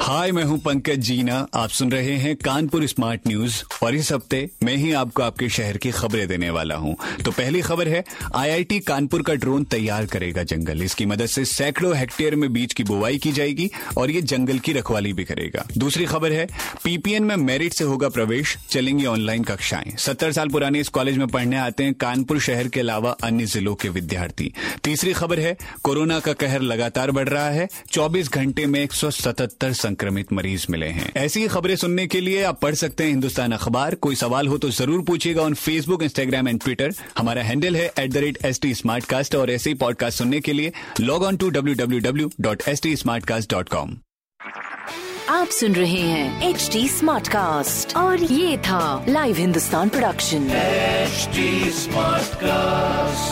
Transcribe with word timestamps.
हाय, 0.00 0.30
मैं 0.32 0.42
हूँ 0.44 0.58
पंकज 0.58 0.98
जीना। 0.98 1.46
आप 1.54 1.70
सुन 1.70 1.90
रहे 1.92 2.14
हैं 2.16 2.34
कानपुर 2.36 2.86
स्मार्ट 2.86 3.26
न्यूज़। 3.26 3.62
और 3.82 3.94
इस 3.94 4.12
हफ़्ते 4.12 4.48
मैं 4.62 4.76
ही 4.76 4.92
आपको 4.92 5.22
आपके 5.22 5.48
शहर 5.48 5.76
की 5.76 5.90
खबरें 5.90 6.28
देने 6.28 6.50
वाला 6.50 6.74
हूँ। 6.74 6.96
तो 7.24 7.30
पहली 7.30 7.60
खबर 7.60 7.88
है, 7.88 8.04
आईआईटी 8.34 8.78
कानपुर 8.80 9.22
का 9.22 9.34
ड्रोन 9.34 9.64
तैयार 9.64 10.06
करेगा 10.06 10.42
जंगल। 10.42 10.82
इसकी 10.82 11.06
मदद 11.06 11.26
से 11.26 11.44
सैकड़ों 11.44 11.94
हेक्टेयर 11.96 12.36
में 12.36 12.52
बीज 12.52 12.72
की 12.72 12.84
बुवाई 12.84 13.18
की 13.18 13.32
जाएगी 13.32 13.70
और 13.98 14.10
ये 14.10 14.22
जंगल 14.22 14.58
की 14.58 14.72
रखवाली 14.72 15.12
भी 15.12 15.24
करेगा। 15.24 15.66
दूसरी 15.78 16.04
खबर 16.04 16.32
है, 16.32 16.46
पीपीएन 16.84 17.24
में 17.24 17.36
मेरिट 17.36 17.72
से 17.72 17.84
होगा 17.84 18.08
प्रवेश। 18.08 18.56
चलेंगी 18.70 19.06
ऑनलाइन 19.06 19.44
कक्षाएँ। 19.44 19.96
सत्तर 19.98 20.32
साल 20.32 20.48
पुराने 20.48 20.80
इस 20.80 20.88
कॉलेज 20.88 21.18
में 21.18 21.26
पढ़ने 21.28 21.58
आते 21.58 21.84
हैं 21.84 21.94
कानपुर 21.94 22.40
शहर 22.40 22.68
के 22.68 22.80
अलावा 22.80 23.16
अन्य 23.24 23.46
जिलों 23.46 23.74
के 23.74 23.88
विद्यार्थी। 23.88 24.52
तीसरी 24.84 25.12
खबर 25.12 25.40
है, 25.40 25.56
कोरोना 25.82 26.20
का 26.20 26.32
कहर 26.32 26.60
लगातार 26.60 27.10
बढ़ 27.10 27.28
रहा 27.28 27.48
है। 27.50 27.68
चौबीस 27.92 28.30
घंटे 28.30 28.66
में 28.66 28.80
एक 28.80 28.92
संक्रमित 29.82 30.32
मरीज़ 30.32 30.66
मिले 30.70 30.86
हैं। 30.90 31.10
ऐसी 31.16 31.40
ही 31.40 31.48
खबरें 31.48 31.74
सुनने 31.76 32.06
के 32.06 32.20
लिए 32.20 32.42
आप 32.44 32.60
पढ़ 32.60 32.74
सकते 32.74 33.04
हैं 33.04 33.10
हिंदुस्तान 33.10 33.52
अखबार। 33.52 33.94
कोई 34.02 34.14
सवाल 34.16 34.48
हो 34.48 34.58
तो 34.58 34.70
ज़रूर 34.72 35.02
पूछिएगा 35.04 35.42
on 35.42 35.54
Facebook 35.56 36.02
Instagram 36.02 36.48
and 36.48 36.60
Twitter 36.60 36.94
हमारा 37.18 37.42
हैंडल 37.42 37.76
है 37.76 37.90
at 37.98 38.10
the 38.12 38.16
rate 38.26 38.38
S 38.44 38.60
T 38.62 38.74
और 39.36 39.50
ऐसे 39.50 39.70
ही 39.70 39.74
पॉडकास्ट 39.76 40.18
सुनने 40.18 40.40
के 40.40 40.52
लिए 40.52 40.72
log 41.00 41.22
on 41.22 41.36
to 41.36 41.50
W 41.50 41.74
W 41.74 42.00
W 42.10 42.30
dot 42.40 42.62
S 42.68 42.82
T 42.82 42.94
dot 43.50 43.68
com 43.68 43.96
आप 45.30 45.48
सुन 45.48 45.74
रहे 45.74 46.00
हैं 46.00 46.48
एच 46.48 46.68
डी 46.72 46.88
स्मार्ट 46.88 47.28
कास्ट 47.28 47.96
और 47.96 48.22
ये 48.22 48.56
था 48.66 49.04
live 49.08 49.36
Hindustan 49.36 49.88
production 49.88 50.48
smart 51.78 52.34
cast 52.34 53.31